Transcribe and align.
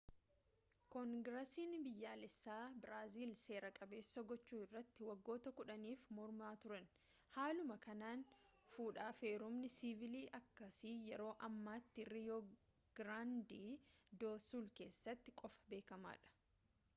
koongirasiin 0.93 1.73
biyyaalessaa 1.87 2.61
biraazil 2.85 3.33
seera-qabeessa 3.41 4.23
gochuu 4.31 4.61
irratti 4.69 5.05
waggoota 5.11 5.53
10if 5.61 6.07
mormaa 6.21 6.49
turani 6.65 6.81
haaluma 7.37 7.77
kanaan 7.85 8.25
fudhaaf 8.73 9.21
heerumni 9.29 9.71
siivilii 9.77 10.25
akkasii 10.41 10.97
yeroo 11.11 11.31
ammaatti 11.53 12.07
riyoo 12.13 12.41
giraandee 13.01 13.65
doo 14.25 14.35
suul 14.51 14.75
keessatti 14.83 15.39
qofa 15.43 15.73
beekamaadha 15.75 16.37